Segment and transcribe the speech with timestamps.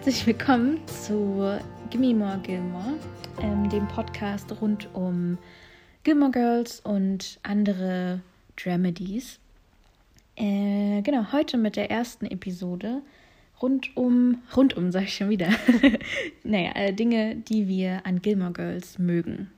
[0.00, 1.60] herzlich willkommen zu
[1.90, 2.94] Gimme More Gilmore,
[3.42, 5.36] ähm, dem Podcast rund um
[6.04, 8.22] Gilmore Girls und andere
[8.56, 9.38] Dramedies.
[10.36, 13.02] Äh, genau, heute mit der ersten Episode
[13.60, 15.50] rund um, rund um, sag ich schon wieder,
[16.44, 19.50] naja, äh, Dinge, die wir an Gilmore Girls mögen.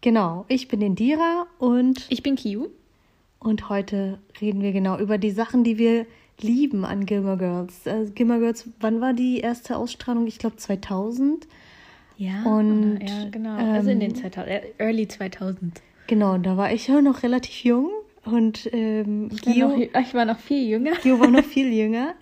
[0.00, 2.68] Genau, ich bin Indira und ich bin Kiyu.
[3.40, 6.06] Und heute reden wir genau über die Sachen, die wir
[6.40, 7.86] lieben an Gilmore Girls.
[7.86, 10.26] Äh, Gilmore Girls, wann war die erste Ausstrahlung?
[10.26, 11.46] Ich glaube 2000.
[12.16, 13.58] Ja, und, ja genau.
[13.58, 15.80] Ähm, also in den 2000, ähm, äh, Early 2000.
[16.06, 17.90] Genau, da war ich ja noch relativ jung.
[18.24, 20.92] Und ähm, ich, Gio, war noch, ich war noch viel jünger.
[21.02, 22.14] Gio war noch viel jünger.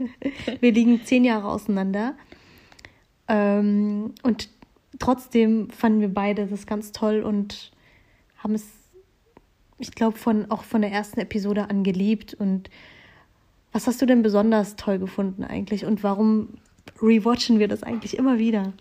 [0.60, 2.14] wir liegen zehn Jahre auseinander.
[3.28, 4.48] Ähm, und
[4.98, 7.72] trotzdem fanden wir beide das ganz toll und
[8.38, 8.66] haben es,
[9.78, 12.34] ich glaube, von, auch von der ersten Episode an geliebt.
[12.34, 12.70] Und
[13.72, 15.84] was hast du denn besonders toll gefunden eigentlich?
[15.84, 16.48] Und warum
[17.00, 18.72] rewatchen wir das eigentlich immer wieder?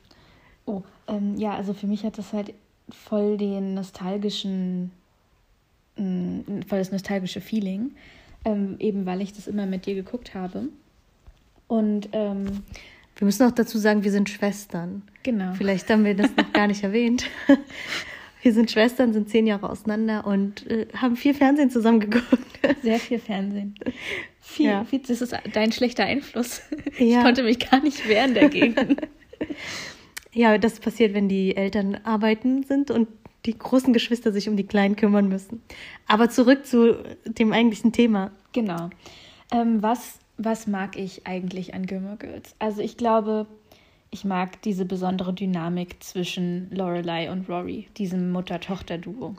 [0.66, 2.54] Oh, ähm, ja, also für mich hat das halt
[2.90, 4.92] voll den nostalgischen,
[5.98, 7.92] mh, mm, voll das nostalgische Feeling,
[8.46, 10.68] ähm, eben weil ich das immer mit dir geguckt habe.
[11.68, 12.64] Und ähm,
[13.16, 15.04] wir müssen auch dazu sagen, wir sind Schwestern.
[15.24, 15.54] Genau.
[15.54, 17.26] Vielleicht haben wir das noch gar nicht erwähnt.
[18.42, 22.60] Wir sind Schwestern, sind zehn Jahre auseinander und äh, haben viel Fernsehen zusammen geguckt.
[22.82, 23.76] Sehr viel Fernsehen.
[24.40, 24.84] Viel, ja.
[24.84, 26.62] viel, das ist dein schlechter Einfluss.
[26.98, 27.20] Ja.
[27.20, 28.98] Ich konnte mich gar nicht wehren dagegen.
[30.34, 33.10] Ja, das passiert, wenn die Eltern arbeiten sind und
[33.46, 35.62] die großen Geschwister sich um die Kleinen kümmern müssen.
[36.08, 38.32] Aber zurück zu dem eigentlichen Thema.
[38.54, 38.90] Genau.
[39.52, 42.56] Ähm, was, was mag ich eigentlich an Gilmore Girls?
[42.60, 43.48] Also ich glaube,
[44.12, 49.36] ich mag diese besondere Dynamik zwischen Lorelei und Rory, diesem Mutter-Tochter-Duo.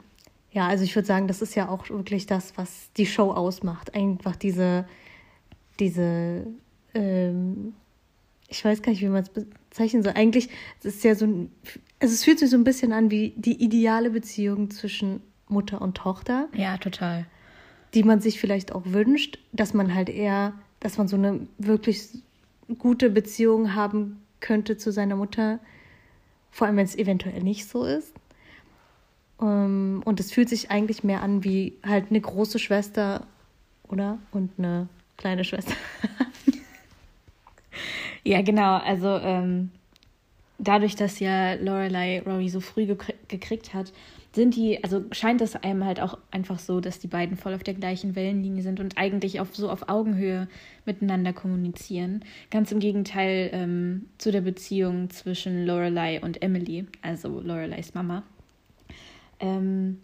[0.51, 3.93] Ja, also ich würde sagen, das ist ja auch wirklich das, was die Show ausmacht.
[3.93, 4.85] Einfach diese,
[5.79, 6.47] diese,
[6.95, 7.73] ähm,
[8.47, 10.13] ich weiß gar nicht, wie man es bezeichnen soll.
[10.15, 10.49] Eigentlich
[10.79, 11.51] es ist ja so ein,
[11.99, 15.97] also es fühlt sich so ein bisschen an wie die ideale Beziehung zwischen Mutter und
[15.97, 16.49] Tochter.
[16.55, 17.27] Ja, total.
[17.93, 22.09] Die man sich vielleicht auch wünscht, dass man halt eher, dass man so eine wirklich
[22.79, 25.59] gute Beziehung haben könnte zu seiner Mutter,
[26.51, 28.13] vor allem wenn es eventuell nicht so ist.
[29.41, 33.25] Ähm, und es fühlt sich eigentlich mehr an wie halt eine große Schwester,
[33.87, 34.19] oder?
[34.31, 34.87] Und eine
[35.17, 35.73] kleine Schwester.
[38.23, 38.77] ja, genau.
[38.77, 39.71] Also ähm,
[40.59, 42.85] dadurch, dass ja Lorelei Rory so früh
[43.27, 43.93] gekriegt hat,
[44.33, 47.63] sind die, also scheint es einem halt auch einfach so, dass die beiden voll auf
[47.63, 50.47] der gleichen Wellenlinie sind und eigentlich auf, so auf Augenhöhe
[50.85, 52.25] miteinander kommunizieren.
[52.49, 58.23] Ganz im Gegenteil ähm, zu der Beziehung zwischen Lorelei und Emily, also Lorelei's Mama.
[59.39, 60.01] Ähm,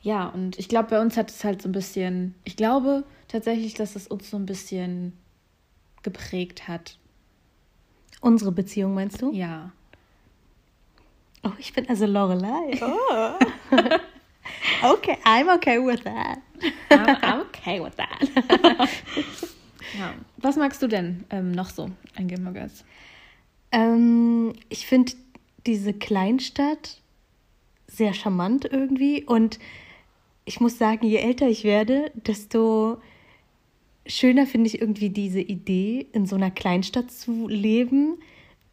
[0.00, 3.74] ja, und ich glaube, bei uns hat es halt so ein bisschen, ich glaube tatsächlich,
[3.74, 5.12] dass es uns so ein bisschen
[6.02, 6.98] geprägt hat.
[8.22, 9.32] Unsere Beziehung meinst du?
[9.32, 9.72] Ja.
[11.64, 12.78] Ich bin also Lorelei.
[12.82, 13.38] Oh.
[14.92, 16.42] okay, I'm okay with that.
[16.90, 18.20] I'm, I'm okay with that.
[19.98, 20.12] ja.
[20.36, 22.84] Was magst du denn ähm, noch so an Gilmore Girls?
[23.72, 25.12] Ähm, ich finde
[25.64, 27.00] diese Kleinstadt
[27.86, 29.58] sehr charmant irgendwie und
[30.44, 32.98] ich muss sagen, je älter ich werde, desto
[34.04, 38.18] schöner finde ich irgendwie diese Idee, in so einer Kleinstadt zu leben,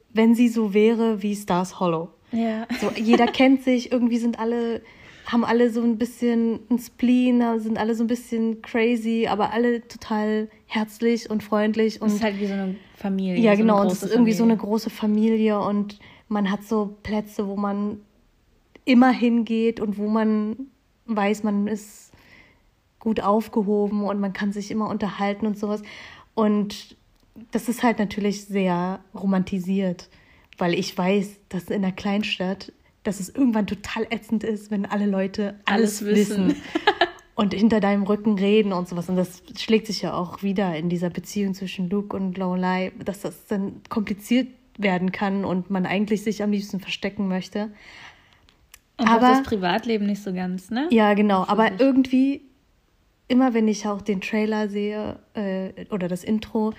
[0.10, 2.10] wenn sie so wäre wie Stars Hollow.
[2.32, 2.68] Ja.
[2.80, 4.82] So, jeder kennt sich, irgendwie sind alle,
[5.26, 9.88] haben alle so ein bisschen ein Spleen, sind alle so ein bisschen crazy, aber alle
[9.88, 12.02] total herzlich und freundlich.
[12.02, 13.42] Und es ist halt wie so eine Familie.
[13.42, 16.96] Ja, so genau, und es ist irgendwie so eine große Familie und man hat so
[17.04, 18.00] Plätze, wo man
[18.86, 20.56] immer hingeht und wo man
[21.06, 22.12] weiß, man ist
[23.00, 25.82] gut aufgehoben und man kann sich immer unterhalten und sowas.
[26.34, 26.96] Und
[27.52, 30.10] das ist halt natürlich sehr romantisiert
[30.62, 32.72] weil ich weiß, dass in einer Kleinstadt,
[33.04, 36.50] dass es irgendwann total ätzend ist, wenn alle Leute alles, alles wissen.
[36.50, 36.62] wissen.
[37.36, 39.10] und hinter deinem Rücken reden und sowas.
[39.10, 43.22] Und das schlägt sich ja auch wieder in dieser Beziehung zwischen Luke und Lorelei, dass
[43.22, 47.72] das dann kompliziert werden kann und man eigentlich sich am liebsten verstecken möchte.
[48.98, 50.88] Und aber das Privatleben nicht so ganz, ne?
[50.92, 51.44] Ja, genau.
[51.48, 52.42] Aber irgendwie,
[53.28, 56.74] immer wenn ich auch den Trailer sehe äh, oder das Intro,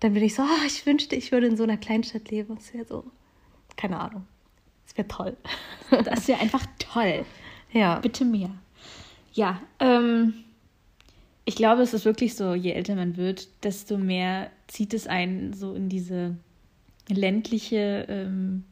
[0.00, 2.56] dann bin ich so, oh, ich wünschte, ich würde in so einer Kleinstadt leben.
[2.58, 3.04] Es wäre so
[3.76, 4.26] keine Ahnung.
[4.86, 5.36] Das wäre toll.
[6.04, 7.24] Das wäre einfach toll.
[7.72, 8.00] Ja.
[8.00, 8.50] Bitte mehr.
[9.32, 10.34] Ja, ähm,
[11.44, 15.52] ich glaube, es ist wirklich so, je älter man wird, desto mehr zieht es einen
[15.52, 16.36] so in diese
[17.08, 18.64] ländliche ähm,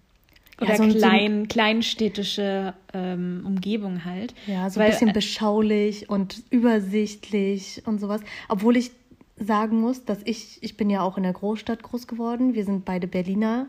[0.60, 4.34] oder ja, so klein, so kleinstädtische ähm, Umgebung halt.
[4.46, 8.20] Ja, so Weil, ein bisschen beschaulich und übersichtlich und sowas.
[8.48, 8.90] Obwohl ich
[9.36, 12.54] sagen muss, dass ich, ich bin ja auch in der Großstadt groß geworden.
[12.54, 13.66] Wir sind beide Berliner.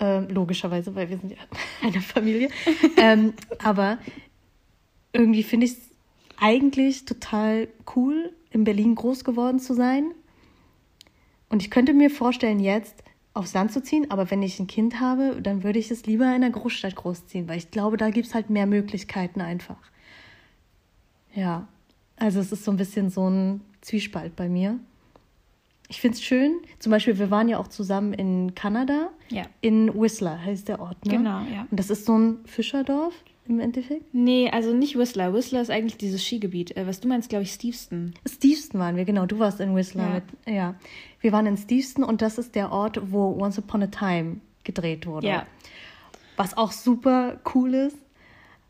[0.00, 1.38] Ähm, logischerweise, weil wir sind ja
[1.82, 2.48] eine Familie.
[2.96, 3.98] ähm, aber
[5.12, 5.78] irgendwie finde ich es
[6.38, 10.12] eigentlich total cool, in Berlin groß geworden zu sein.
[11.48, 13.04] Und ich könnte mir vorstellen, jetzt
[13.34, 16.34] aufs Land zu ziehen, aber wenn ich ein Kind habe, dann würde ich es lieber
[16.34, 19.78] in der Großstadt großziehen, weil ich glaube, da gibt es halt mehr Möglichkeiten einfach.
[21.34, 21.68] Ja,
[22.16, 24.78] also es ist so ein bisschen so ein Zwiespalt bei mir.
[25.92, 26.62] Ich finde es schön.
[26.78, 29.10] Zum Beispiel, wir waren ja auch zusammen in Kanada.
[29.28, 29.42] Ja.
[29.60, 31.18] In Whistler heißt der Ort, ne?
[31.18, 31.66] Genau, ja.
[31.70, 33.12] Und das ist so ein Fischerdorf
[33.46, 34.02] im Endeffekt.
[34.14, 35.34] Nee, also nicht Whistler.
[35.34, 36.74] Whistler ist eigentlich dieses Skigebiet.
[36.78, 38.14] Äh, was du meinst, glaube ich, Steveston.
[38.26, 39.26] Steveston waren wir, genau.
[39.26, 40.22] Du warst in Whistler.
[40.46, 40.52] Ja.
[40.52, 40.74] Ja.
[41.20, 45.06] Wir waren in Steveston und das ist der Ort, wo Once Upon a Time gedreht
[45.06, 45.26] wurde.
[45.26, 45.46] Ja.
[46.38, 47.98] Was auch super cool ist.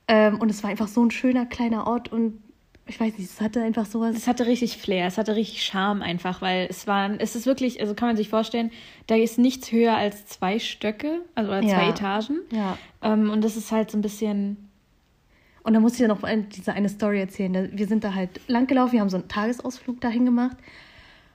[0.08, 2.40] Ähm, und es war einfach so ein schöner kleiner Ort und
[2.92, 4.14] ich weiß nicht, es hatte einfach sowas.
[4.16, 7.80] Es hatte richtig Flair, es hatte richtig Charme einfach, weil es waren, es ist wirklich,
[7.80, 8.70] also kann man sich vorstellen,
[9.06, 11.88] da ist nichts höher als zwei Stöcke, also zwei Ja.
[11.90, 12.40] Etagen.
[12.52, 12.78] Ja.
[13.02, 14.68] Ähm, und das ist halt so ein bisschen,
[15.64, 17.70] Und da muss ich ja noch ein- diese eine Story erzählen.
[17.72, 20.56] Wir sind da halt lang gelaufen, wir haben so einen Tagesausflug dahin gemacht.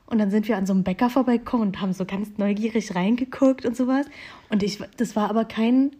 [0.05, 3.65] Und dann sind wir an so einem Bäcker vorbeigekommen und haben so ganz neugierig reingeguckt
[3.65, 4.05] und sowas.
[4.49, 5.91] Und ich, das war aber kein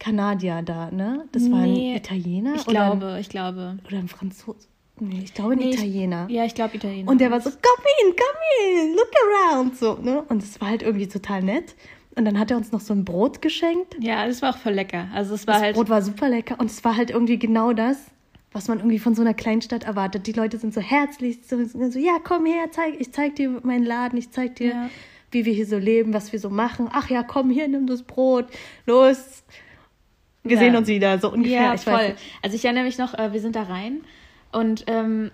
[0.00, 1.26] Kanadier da, ne?
[1.30, 3.76] Das war Nee, ein Italiener ich glaube, ich glaube.
[3.78, 4.66] ein, oder ein Franzose.
[4.98, 6.26] Nee, ich glaube ein Nee, ich- Italiener.
[6.30, 7.10] Ja, ich glaube Italiener.
[7.10, 9.10] Und der war so, come in, come in, look
[9.52, 10.22] around, so, ne?
[10.28, 11.74] Und es war halt irgendwie total nett.
[12.14, 13.96] Und dann hat er uns noch so ein Brot geschenkt.
[14.00, 15.08] Ja, das war auch voll lecker.
[15.12, 15.76] Also es war Das halt.
[15.76, 17.98] Brot war super lecker und es war halt irgendwie genau das,
[18.52, 20.26] was man irgendwie von so einer Kleinstadt erwartet.
[20.26, 23.84] Die Leute sind so herzlich, so, so ja, komm her, zeig, ich zeig dir meinen
[23.84, 24.90] Laden, ich zeig dir, Ja.
[25.30, 26.88] wie wir hier so leben, was wir so machen.
[26.90, 28.46] Ach ja, komm hier, nimm das Brot,
[28.86, 29.42] los.
[30.42, 30.58] Wir Ja.
[30.62, 31.60] sehen uns wieder, so ungefähr.
[31.64, 32.14] Ja, ich voll.
[32.40, 34.00] Also ich erinnere mich noch, äh, wir sind da rein
[34.56, 35.30] und ähm,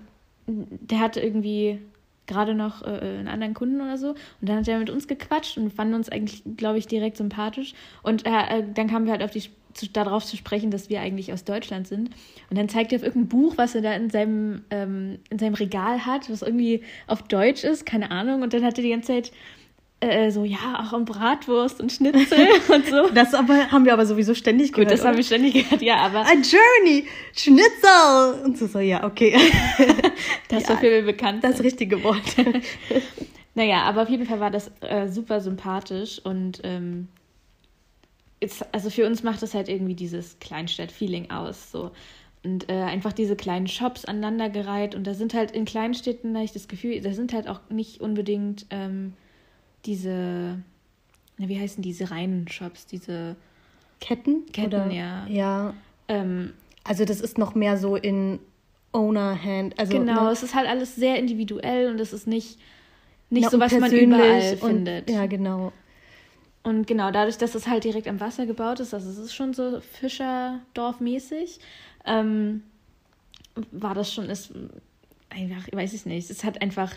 [0.49, 1.79] der hatte irgendwie
[2.27, 4.09] gerade noch äh, einen anderen Kunden oder so.
[4.09, 7.75] Und dann hat er mit uns gequatscht und fand uns eigentlich, glaube ich, direkt sympathisch.
[8.03, 11.33] Und äh, dann kamen wir halt auf die zu, darauf zu sprechen, dass wir eigentlich
[11.33, 12.11] aus Deutschland sind.
[12.51, 15.55] Und dann zeigt er auf irgendein Buch, was er da in seinem ähm, in seinem
[15.55, 18.43] Regal hat, was irgendwie auf Deutsch ist, keine Ahnung.
[18.43, 19.33] Und dann hat er die ganze Zeit
[20.03, 23.09] äh, so ja auch und Bratwurst und Schnitzel und so.
[23.15, 24.93] Das aber haben wir aber sowieso ständig Gut, gehört.
[24.93, 28.43] das haben wir ständig gehört, ja, aber A Journey, Schnitzel.
[28.45, 29.37] Und so, so ja, okay.
[30.49, 32.23] das Ja, dafür wir bekannt Das richtige Wort.
[33.55, 37.09] Naja, aber auf jeden Fall war das äh, super sympathisch und ähm,
[38.41, 41.71] jetzt, also für uns macht das halt irgendwie dieses Kleinstadt-Feeling aus.
[41.71, 41.91] So.
[42.45, 44.95] Und äh, einfach diese kleinen Shops aneinandergereiht.
[44.95, 48.01] Und da sind halt in Kleinstädten, da ich das Gefühl, da sind halt auch nicht
[48.01, 49.13] unbedingt ähm,
[49.87, 50.59] diese,
[51.39, 53.37] wie heißen diese reinen Shops, diese,
[54.01, 54.47] Ketten?
[54.53, 54.91] Ketten, oder?
[54.91, 55.27] ja.
[55.29, 55.75] Ja.
[56.09, 56.53] ähm,
[56.85, 58.39] Also das ist noch mehr so in
[58.93, 59.79] Owner-Hand.
[59.79, 60.31] Also, genau, ne?
[60.31, 62.59] es ist halt alles sehr individuell und es ist nicht,
[63.31, 65.09] nicht Na, so, was man überall und- findet.
[65.11, 65.73] Ja, genau.
[66.65, 69.53] Und genau, dadurch, dass es halt direkt am Wasser gebaut ist, also es ist schon
[69.53, 71.59] so Fischerdorf-mäßig,
[72.05, 72.63] ähm,
[73.73, 74.53] war das schon, ist
[75.31, 76.93] einfach, ich weiß es nicht, es hat einfach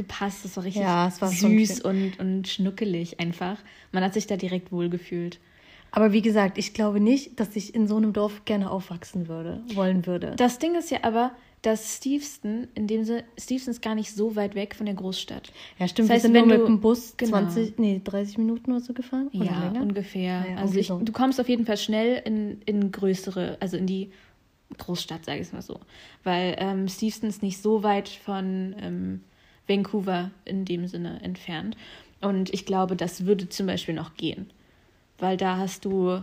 [0.00, 3.58] gepasst, es war richtig Ja, es war süß und, und schnuckelig einfach.
[3.92, 5.38] Man hat sich da direkt wohlgefühlt.
[5.92, 9.60] Aber wie gesagt, ich glaube nicht, dass ich in so einem Dorf gerne aufwachsen würde,
[9.74, 10.34] wollen würde.
[10.36, 11.32] Das Ding ist ja aber,
[11.62, 15.52] dass Steveston, in dem Sinne, Steveston ist gar nicht so weit weg von der Großstadt.
[15.78, 16.08] ja, stimmt.
[16.08, 17.30] Das heißt, wir sind wenn nur du- mit dem Bus genau.
[17.32, 19.28] 20, nee, 30 Minuten oder so gefahren.
[19.34, 19.82] Oder Ja, länger?
[19.82, 20.46] ungefähr.
[20.48, 21.00] Ja, also ich, so.
[21.00, 24.10] du kommst auf jeden Fall schnell in, in größere, also in die
[24.78, 25.80] Großstadt, sage ich es mal so.
[26.22, 29.20] Weil ähm, Steveston ist nicht so weit von ähm,
[29.70, 31.76] Vancouver in dem Sinne entfernt.
[32.20, 34.50] Und ich glaube, das würde zum Beispiel noch gehen.
[35.18, 36.20] Weil da hast du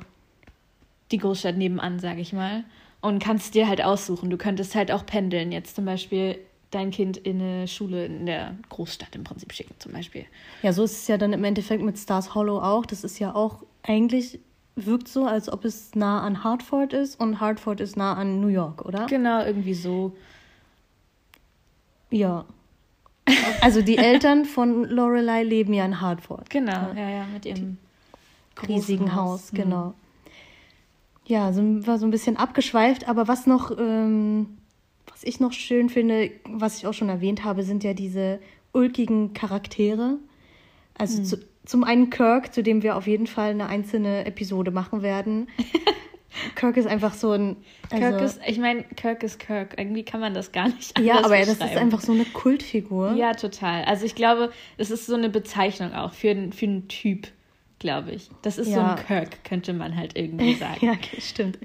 [1.11, 2.63] die Großstadt nebenan, sage ich mal.
[3.01, 4.29] Und kannst dir halt aussuchen.
[4.29, 5.51] Du könntest halt auch pendeln.
[5.51, 6.37] Jetzt zum Beispiel
[6.71, 10.25] dein Kind in eine Schule in der Großstadt im Prinzip schicken, zum Beispiel.
[10.61, 12.85] Ja, so ist es ja dann im Endeffekt mit Stars Hollow auch.
[12.85, 14.39] Das ist ja auch eigentlich
[14.75, 18.47] wirkt so, als ob es nah an Hartford ist und Hartford ist nah an New
[18.47, 19.07] York, oder?
[19.07, 20.15] Genau, irgendwie so.
[22.11, 22.45] Ja.
[23.61, 26.49] Also die Eltern von Lorelei leben ja in Hartford.
[26.49, 27.77] Genau, ja, ja, mit ihrem
[28.67, 29.57] riesigen großen Haus, Mhm.
[29.57, 29.93] genau.
[31.25, 34.57] Ja, so, war so ein bisschen abgeschweift, aber was noch, ähm,
[35.11, 38.39] was ich noch schön finde, was ich auch schon erwähnt habe, sind ja diese
[38.71, 40.11] ulkigen Charaktere.
[40.11, 40.19] Mhm.
[40.97, 45.01] Also zu, zum einen Kirk, zu dem wir auf jeden Fall eine einzelne Episode machen
[45.01, 45.47] werden.
[46.55, 47.57] Kirk ist einfach so ein.
[47.91, 49.75] Also, Kirk ist, ich meine, Kirk ist Kirk.
[49.77, 53.13] Irgendwie kann man das gar nicht ja, anders aber das ist einfach so eine Kultfigur.
[53.13, 53.83] Ja, total.
[53.85, 57.27] Also ich glaube, es ist so eine Bezeichnung auch für, einen- für einen Typ,
[57.79, 58.29] glaube ich.
[58.41, 58.95] Das ist so Ja.
[58.95, 60.85] ein Kirk, könnte man halt irgendwie sagen.
[60.85, 61.57] Ja, stimmt.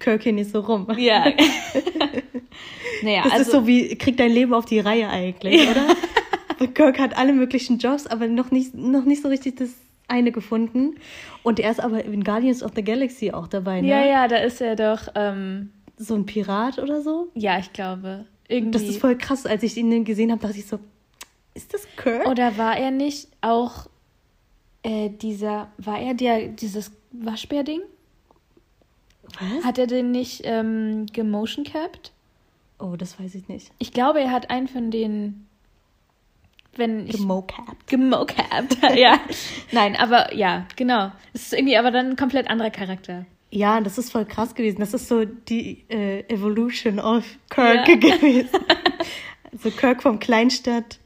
[0.00, 0.86] Kirk hier nicht so rum.
[0.98, 1.26] ja.
[3.02, 6.66] naja, Das also ist so wie, krieg dein Leben auf die Reihe eigentlich, oder?
[6.74, 9.70] Kirk hat alle möglichen Jobs, aber noch nicht, noch nicht so richtig das
[10.08, 10.96] eine gefunden.
[11.42, 13.88] Und er ist aber in Guardians of the Galaxy auch dabei, ne?
[13.88, 15.08] Ja, ja, da ist er doch.
[15.14, 17.28] Ähm, so ein Pirat oder so?
[17.34, 18.24] Ja, ich glaube.
[18.48, 18.72] Irgendwie.
[18.72, 19.46] Das ist voll krass.
[19.46, 20.78] Als ich ihn gesehen habe, dachte ich so,
[21.54, 22.26] ist das Kirk?
[22.26, 23.88] Oder war er nicht auch
[24.82, 27.80] äh, dieser, war er der, dieses Waschbär-Ding?
[29.38, 29.64] Was?
[29.64, 32.12] Hat er den nicht ähm, gemotion capped?
[32.78, 33.72] Oh, das weiß ich nicht.
[33.78, 35.47] Ich glaube, er hat einen von den.
[36.78, 37.86] Wenn Gemocapped.
[37.88, 39.20] Gemocapped, ja.
[39.72, 41.12] Nein, aber ja, genau.
[41.32, 43.26] Es ist irgendwie aber dann ein komplett anderer Charakter.
[43.50, 44.78] Ja, das ist voll krass gewesen.
[44.78, 47.96] Das ist so die äh, Evolution of Kirk ja.
[47.96, 48.60] gewesen.
[49.52, 51.00] also Kirk vom Kleinstadt.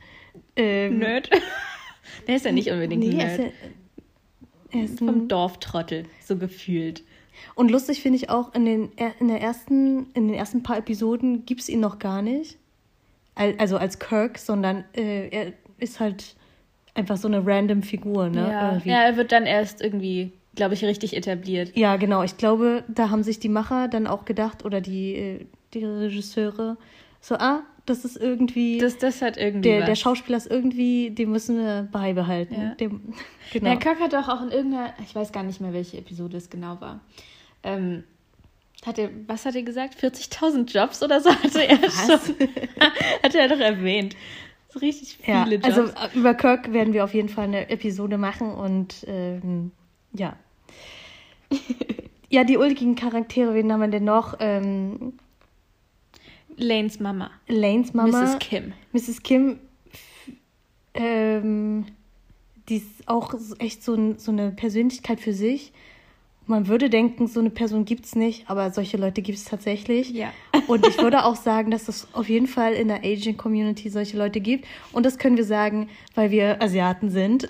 [0.57, 1.31] Ähm, Nerd.
[2.26, 3.38] Der ist ja nicht unbedingt nee, ein Nerd.
[3.38, 3.55] Er ist,
[4.73, 7.02] ja, er ist vom Dorftrottel, so gefühlt.
[7.55, 11.45] Und lustig finde ich auch, in den, in, der ersten, in den ersten paar Episoden
[11.47, 12.59] gibt es ihn noch gar nicht.
[13.35, 15.52] Also als Kirk, sondern äh, er
[15.83, 16.37] ist halt
[16.95, 18.49] einfach so eine random Figur, ne?
[18.49, 21.77] Ja, ja er wird dann erst irgendwie, glaube ich, richtig etabliert.
[21.77, 22.23] Ja, genau.
[22.23, 26.77] Ich glaube, da haben sich die Macher dann auch gedacht oder die, äh, die Regisseure
[27.23, 28.79] so, ah, das ist irgendwie.
[28.79, 29.69] Das, das hat irgendwie.
[29.69, 32.55] Der, der Schauspieler ist irgendwie, den müssen wir beibehalten.
[32.55, 32.75] Ja.
[32.75, 33.15] Dem,
[33.53, 33.71] genau.
[33.71, 36.51] Ja, Kirk hat doch auch in irgendeiner, ich weiß gar nicht mehr, welche Episode es
[36.51, 37.01] genau war.
[37.62, 38.03] Ähm,
[38.85, 39.95] hat er, was hat er gesagt?
[39.95, 42.27] 40.000 Jobs oder so hatte er was?
[42.27, 42.49] schon.
[43.23, 44.17] hat er doch erwähnt.
[44.73, 45.64] So richtig viele ja, Jobs.
[45.64, 49.71] Also äh, über Kirk werden wir auf jeden Fall eine Episode machen und ähm,
[50.12, 50.37] ja.
[52.31, 54.37] ja, die ulkigen Charaktere, wen haben wir denn noch?
[54.41, 55.19] Ähm,
[56.57, 57.31] Lanes Mama.
[57.49, 58.23] Lanes Mama.
[58.23, 58.38] Mrs.
[58.38, 58.73] Kim.
[58.93, 59.23] Mrs.
[59.23, 59.59] Kim,
[60.95, 61.85] ähm,
[62.69, 65.73] die ist auch echt so, so eine Persönlichkeit für sich.
[66.47, 70.11] Man würde denken, so eine Person gibt es nicht, aber solche Leute gibt es tatsächlich.
[70.11, 70.33] Ja.
[70.67, 74.17] Und ich würde auch sagen, dass es auf jeden Fall in der Asian Community solche
[74.17, 74.67] Leute gibt.
[74.91, 77.49] Und das können wir sagen, weil wir Asiaten sind.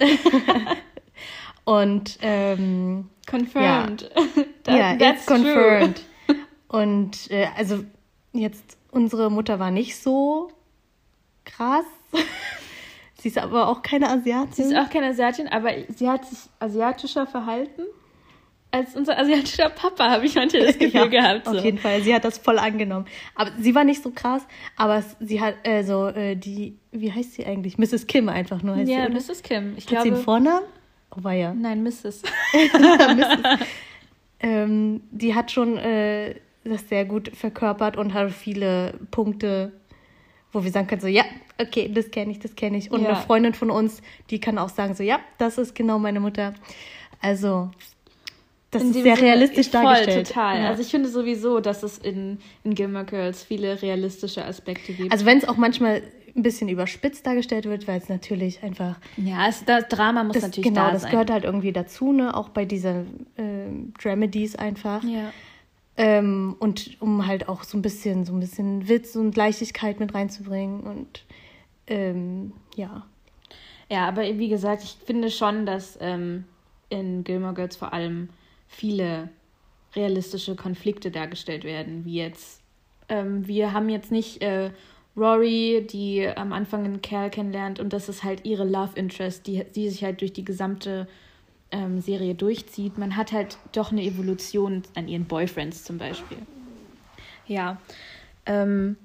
[1.64, 4.10] Und ähm, confirmed.
[4.66, 6.02] Ja, ja that's confirmed.
[6.68, 7.84] Und äh, also
[8.32, 10.50] jetzt unsere Mutter war nicht so
[11.44, 11.86] krass.
[13.20, 14.52] sie ist aber auch keine Asiatin.
[14.52, 17.82] Sie ist auch keine Asiatin, aber sie hat sich asiatischer verhalten
[18.72, 21.44] als unser asiatischer Papa, habe ich manchmal das Gefühl ja, gehabt.
[21.44, 21.58] So.
[21.58, 23.06] Auf jeden Fall, sie hat das voll angenommen.
[23.34, 24.42] Aber sie war nicht so krass,
[24.76, 27.78] aber sie hat, also äh, die, wie heißt sie eigentlich?
[27.78, 28.06] Mrs.
[28.06, 29.42] Kim einfach nur heißt ja, sie, Mrs.
[29.42, 29.74] Kim.
[29.76, 30.64] Ich hat glaube, sie einen Vornamen?
[31.10, 31.54] Oh, war ja.
[31.58, 32.22] Nein, Mrs.
[32.52, 33.38] Mrs.
[34.44, 39.70] Ähm, die hat schon äh, das sehr gut verkörpert und hat viele Punkte,
[40.50, 41.22] wo wir sagen können, so, ja,
[41.60, 42.90] okay, das kenne ich, das kenne ich.
[42.90, 43.10] Und ja.
[43.10, 46.54] eine Freundin von uns, die kann auch sagen, so, ja, das ist genau meine Mutter.
[47.20, 47.70] Also,
[48.72, 50.28] das ist sehr realistisch voll, dargestellt.
[50.28, 50.60] total.
[50.62, 50.68] Ja.
[50.68, 55.12] Also ich finde sowieso, dass es in, in Gilmore Girls viele realistische Aspekte gibt.
[55.12, 56.02] Also wenn es auch manchmal
[56.34, 58.98] ein bisschen überspitzt dargestellt wird, weil es natürlich einfach...
[59.18, 60.90] Ja, es, das Drama muss das, natürlich genau, da sein.
[60.90, 62.34] Genau, das gehört halt irgendwie dazu, ne?
[62.34, 65.04] Auch bei diesen äh, Dramedies einfach.
[65.04, 65.30] Ja.
[65.98, 70.14] Ähm, und um halt auch so ein bisschen, so ein bisschen Witz und Leichtigkeit mit
[70.14, 71.24] reinzubringen und
[71.86, 73.04] ähm, ja.
[73.90, 76.44] Ja, aber wie gesagt, ich finde schon, dass ähm,
[76.88, 78.30] in Gilmore Girls vor allem
[78.72, 79.28] viele
[79.94, 82.60] realistische Konflikte dargestellt werden, wie jetzt,
[83.08, 84.70] ähm, wir haben jetzt nicht äh,
[85.16, 89.64] Rory, die am Anfang einen Kerl kennenlernt und das ist halt ihre Love Interest, die,
[89.64, 91.06] die sich halt durch die gesamte
[91.70, 92.96] ähm, Serie durchzieht.
[92.96, 96.38] Man hat halt doch eine Evolution an ihren Boyfriends zum Beispiel.
[97.46, 97.76] Ja.
[98.46, 98.96] Ähm,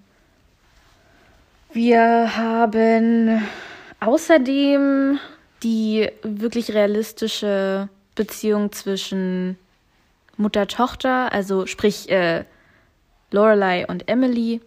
[1.73, 3.41] wir haben
[3.99, 5.19] außerdem
[5.63, 9.57] die wirklich realistische Beziehung zwischen
[10.35, 12.43] Mutter-Tochter, also sprich äh,
[13.31, 14.59] Lorelei und Emily.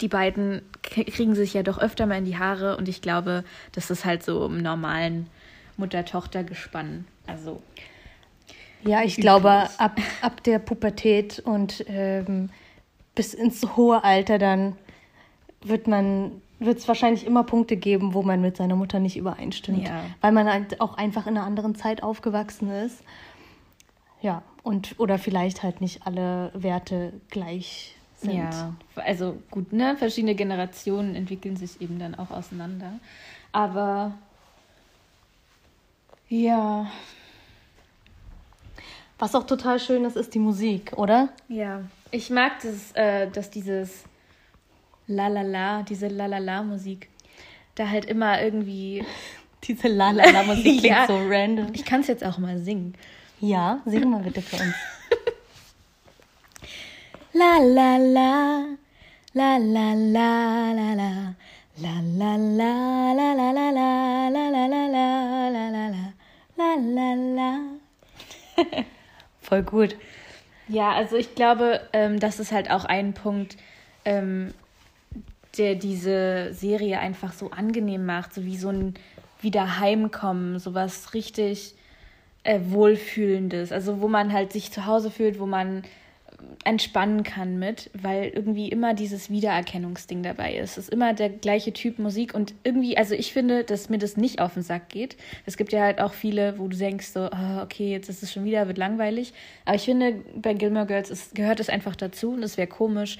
[0.00, 3.90] Die beiden kriegen sich ja doch öfter mal in die Haare und ich glaube, das
[3.90, 5.28] ist halt so im normalen
[5.76, 7.06] Mutter-Tochter-Gespann.
[7.26, 7.62] Also.
[8.82, 9.22] Ja, ich üblich.
[9.22, 12.50] glaube, ab, ab der Pubertät und ähm,
[13.14, 14.76] bis ins hohe Alter dann
[15.62, 19.86] wird man wird es wahrscheinlich immer Punkte geben, wo man mit seiner Mutter nicht übereinstimmt.
[19.86, 20.04] Ja.
[20.20, 23.02] Weil man halt auch einfach in einer anderen Zeit aufgewachsen ist.
[24.22, 28.34] Ja, und oder vielleicht halt nicht alle Werte gleich sind.
[28.34, 29.96] Ja, also gut, ne?
[29.96, 32.92] Verschiedene Generationen entwickeln sich eben dann auch auseinander.
[33.52, 34.14] Aber
[36.28, 36.90] ja.
[39.18, 41.28] Was auch total schön ist, ist die Musik, oder?
[41.48, 41.82] Ja.
[42.10, 44.04] Ich mag das, äh, dass dieses
[45.06, 47.08] La La La, diese La La La Musik,
[47.74, 49.04] da halt immer irgendwie.
[49.64, 51.68] diese La La La Musik klingt ja, so random.
[51.74, 52.94] Ich kann es jetzt auch mal singen.
[53.40, 54.74] Ja, sing mal bitte für uns.
[57.32, 58.64] la la la,
[59.34, 61.34] la la la la la,
[61.78, 64.88] La la la la la la la la la la la
[65.50, 66.02] la la
[66.56, 67.58] la la la
[69.42, 69.96] Voll gut.
[70.68, 73.58] Ja, also ich glaube, ähm, das ist halt auch ein Punkt,
[74.06, 74.54] ähm,
[75.58, 78.94] der diese Serie einfach so angenehm macht, so wie so ein
[79.40, 81.74] Wiederheimkommen, sowas richtig
[82.44, 85.82] äh, Wohlfühlendes, also wo man halt sich zu Hause fühlt, wo man
[86.64, 90.72] entspannen kann mit, weil irgendwie immer dieses Wiedererkennungsding dabei ist.
[90.72, 94.16] Es ist immer der gleiche Typ Musik und irgendwie, also ich finde, dass mir das
[94.16, 95.16] nicht auf den Sack geht.
[95.44, 98.32] Es gibt ja halt auch viele, wo du denkst so, oh, okay, jetzt ist es
[98.32, 99.32] schon wieder, wird langweilig.
[99.64, 103.18] Aber ich finde, bei Gilmore Girls ist, gehört es einfach dazu und es wäre komisch,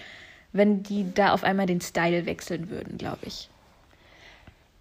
[0.57, 3.49] wenn die da auf einmal den Style wechseln würden, glaube ich.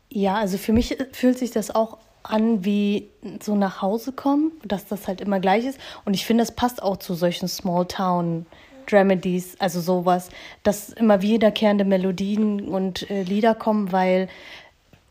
[0.09, 3.09] Ja, also für mich fühlt sich das auch an wie
[3.41, 5.79] so nach Hause kommen, dass das halt immer gleich ist.
[6.05, 8.45] Und ich finde, das passt auch zu solchen Small-Town-
[8.87, 10.29] Dramedies, also sowas,
[10.63, 14.27] dass immer wiederkehrende Melodien und äh, Lieder kommen, weil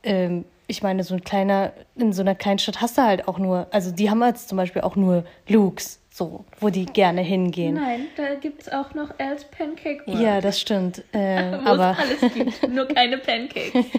[0.02, 3.38] ähm, ich meine, so ein kleiner, in so einer kleinen Stadt hast du halt auch
[3.38, 7.74] nur, also die haben jetzt zum Beispiel auch nur Lukes, so, wo die gerne hingehen.
[7.74, 10.20] Nein, da gibt es auch noch Els Pancake World.
[10.20, 11.02] Ja, das stimmt.
[11.12, 13.84] Äh, aber es alles gibt, nur keine Pancakes.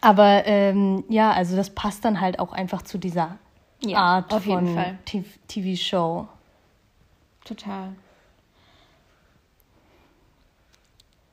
[0.00, 3.38] Aber ähm, ja, also das passt dann halt auch einfach zu dieser
[3.80, 4.98] ja, Art von
[5.46, 6.28] TV-Show.
[7.46, 7.94] Total.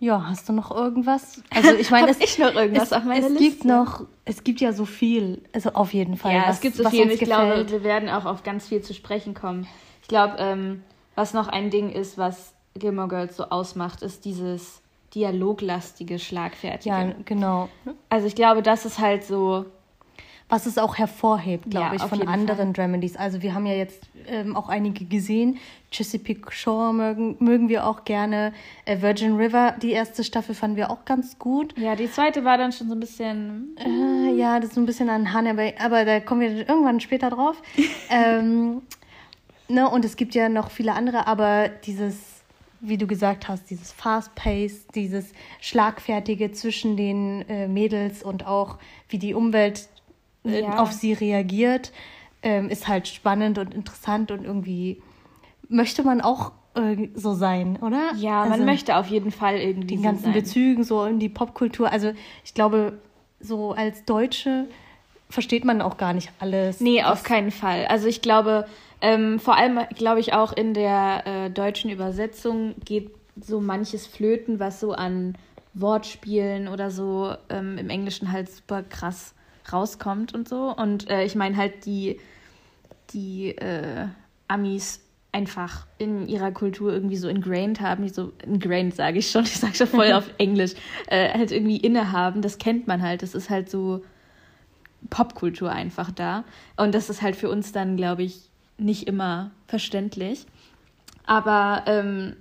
[0.02, 1.44] Ja, hast du noch irgendwas?
[1.52, 3.50] Also ich meine, es ich noch irgendwas es, auf meiner es Liste?
[3.50, 6.34] gibt noch, es gibt ja so viel, also auf jeden Fall.
[6.34, 7.12] Ja, was, es gibt so viel.
[7.12, 7.68] Ich gefällt.
[7.68, 9.68] glaube, wir werden auch auf ganz viel zu sprechen kommen.
[10.02, 10.82] Ich glaube, ähm,
[11.14, 14.82] was noch ein Ding ist, was Gilmore Girls so ausmacht, ist dieses
[15.14, 16.90] dialoglastige, schlagfertige.
[16.90, 17.70] Ja, genau.
[18.10, 19.66] Also ich glaube, das ist halt so.
[20.52, 22.86] Was es auch hervorhebt, glaube ja, ich, von anderen Fall.
[22.86, 23.16] Dramedies.
[23.16, 25.58] Also wir haben ja jetzt ähm, auch einige gesehen.
[25.92, 28.52] Chesapeake Shore mögen, mögen wir auch gerne.
[28.84, 31.74] Äh, Virgin River, die erste Staffel fanden wir auch ganz gut.
[31.78, 33.78] Ja, die zweite war dann schon so ein bisschen...
[33.78, 37.30] Äh, ja, das ist so ein bisschen an Hannah, aber, da kommen wir irgendwann später
[37.30, 37.62] drauf.
[38.10, 38.82] ähm,
[39.70, 42.42] ne, und es gibt ja noch viele andere, aber dieses
[42.82, 49.20] wie du gesagt hast, dieses Fast-Pace, dieses Schlagfertige zwischen den äh, Mädels und auch wie
[49.20, 49.88] die Umwelt
[50.44, 50.78] ja.
[50.78, 51.92] auf sie reagiert,
[52.42, 55.02] ähm, ist halt spannend und interessant und irgendwie
[55.70, 58.14] möchte man auch äh, so sein, oder?
[58.18, 59.96] Ja, also man möchte auf jeden Fall irgendwie.
[59.96, 60.34] Die ganzen sein.
[60.34, 61.92] Bezügen so in die Popkultur.
[61.92, 63.00] Also ich glaube,
[63.40, 64.68] so als Deutsche
[65.30, 66.82] versteht man auch gar nicht alles.
[66.82, 67.86] Nee, auf keinen Fall.
[67.86, 68.68] Also ich glaube,
[69.02, 74.60] ähm, vor allem, glaube ich, auch in der äh, deutschen Übersetzung geht so manches flöten,
[74.60, 75.38] was so an
[75.74, 79.34] Wortspielen oder so ähm, im Englischen halt super krass
[79.74, 80.76] rauskommt und so.
[80.76, 82.20] Und äh, ich meine halt die,
[83.14, 84.08] die äh,
[84.48, 89.58] Amis einfach in ihrer Kultur irgendwie so ingrained haben, so ingrained sage ich schon, ich
[89.58, 90.74] sage schon voll auf Englisch,
[91.08, 94.04] äh, halt irgendwie innehaben, das kennt man halt, das ist halt so
[95.10, 96.44] Popkultur einfach da.
[96.78, 100.46] Und das ist halt für uns dann, glaube ich, nicht immer verständlich.
[101.26, 102.36] Aber ähm,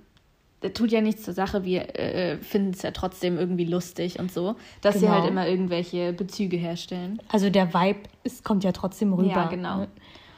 [0.61, 1.65] das tut ja nichts zur Sache.
[1.65, 5.07] Wir äh, finden es ja trotzdem irgendwie lustig und so, dass genau.
[5.07, 7.21] sie halt immer irgendwelche Bezüge herstellen.
[7.29, 9.29] Also der Vibe ist, kommt ja trotzdem rüber.
[9.29, 9.77] Ja, genau.
[9.79, 9.87] Ne?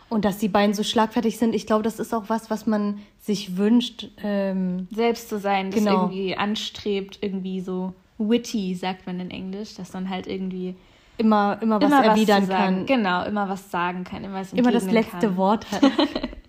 [0.09, 2.99] Und dass die beiden so schlagfertig sind, ich glaube, das ist auch was, was man
[3.19, 4.09] sich wünscht.
[4.23, 6.03] Ähm, Selbst zu sein, das genau.
[6.03, 10.75] irgendwie anstrebt, irgendwie so witty, sagt man in Englisch, dass man halt irgendwie
[11.17, 12.86] immer, immer was immer erwidern was kann.
[12.86, 15.38] Genau, immer was sagen kann, immer was Immer das letzte kann.
[15.38, 15.81] Wort hat.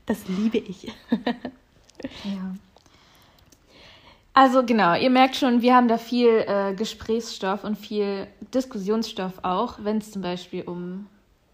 [0.07, 0.83] Das liebe ich.
[2.25, 2.55] ja.
[4.35, 9.79] Also genau, ihr merkt schon, wir haben da viel äh, Gesprächsstoff und viel Diskussionsstoff auch,
[9.83, 11.07] wenn es zum Beispiel um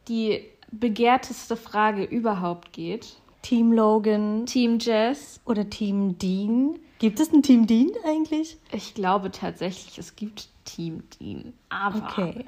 [0.08, 3.16] die begehrteste Frage überhaupt geht.
[3.42, 4.46] Team Logan.
[4.46, 5.40] Team Jess.
[5.44, 6.78] Oder Team Dean.
[6.98, 8.56] Gibt es ein Team Dean eigentlich?
[8.72, 11.52] Ich glaube tatsächlich, es gibt Team Dean.
[11.68, 12.46] Aber okay.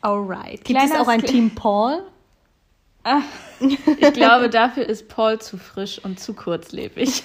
[0.00, 0.64] Alright.
[0.64, 2.02] Gibt Kleiner es auch ein Team Paul?
[3.08, 3.22] Ah,
[3.60, 7.22] ich glaube, dafür ist Paul zu frisch und zu kurzlebig.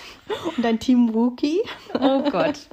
[0.55, 1.59] Und ein Team Rookie?
[1.95, 2.67] Oh Gott.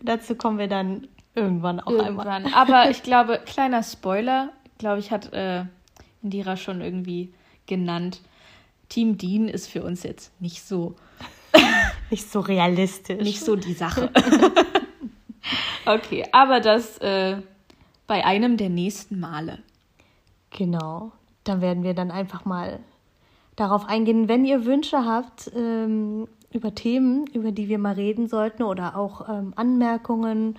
[0.00, 2.46] Dazu kommen wir dann irgendwann auch irgendwann.
[2.46, 2.54] einmal.
[2.54, 5.64] Aber ich glaube, kleiner Spoiler, glaube ich, hat äh,
[6.22, 7.34] Indira schon irgendwie
[7.66, 8.20] genannt.
[8.88, 10.94] Team Dean ist für uns jetzt nicht so.
[12.10, 13.24] nicht so realistisch.
[13.24, 14.08] Nicht so die Sache.
[15.84, 17.38] okay, aber das äh,
[18.06, 19.58] bei einem der nächsten Male.
[20.50, 21.10] Genau,
[21.44, 22.80] da werden wir dann einfach mal
[23.56, 24.28] darauf eingehen.
[24.28, 29.28] Wenn ihr Wünsche habt ähm, über Themen, über die wir mal reden sollten oder auch
[29.28, 30.56] ähm, Anmerkungen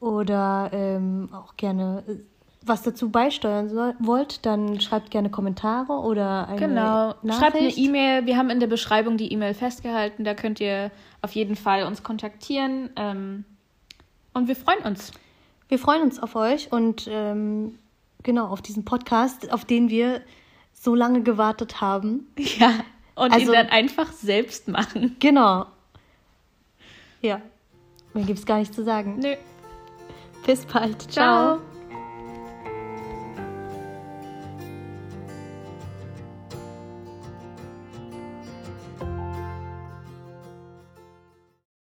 [0.00, 2.14] oder ähm, auch gerne äh,
[2.62, 7.38] was dazu beisteuern soll, wollt, dann schreibt gerne Kommentare oder eine Genau, Nachricht.
[7.38, 8.26] schreibt eine E-Mail.
[8.26, 10.24] Wir haben in der Beschreibung die E-Mail festgehalten.
[10.24, 10.90] Da könnt ihr
[11.22, 12.90] auf jeden Fall uns kontaktieren.
[12.96, 13.44] Ähm,
[14.34, 15.12] Und wir freuen uns.
[15.68, 17.78] Wir freuen uns auf euch und ähm,
[18.22, 20.22] genau auf diesen Podcast, auf den wir
[20.72, 22.26] so lange gewartet haben.
[22.58, 22.72] Ja.
[23.14, 25.16] Und also, ihn dann einfach selbst machen.
[25.18, 25.66] Genau.
[27.20, 27.40] Ja.
[28.14, 29.18] Mehr gibt es gar nicht zu sagen.
[29.18, 29.34] Nö.
[30.46, 31.02] Bis bald.
[31.10, 31.56] Ciao.
[31.56, 31.67] Ciao.